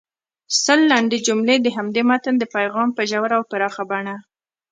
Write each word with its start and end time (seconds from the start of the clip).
سل 0.63 0.79
لنډې 0.91 1.19
جملې 1.27 1.55
د 1.61 1.67
همدې 1.77 2.01
متن 2.09 2.35
د 2.39 2.43
پیغام 2.55 2.89
په 2.97 3.01
ژوره 3.09 3.35
او 3.39 3.43
پراخه 3.51 3.83
بڼه 3.89 4.15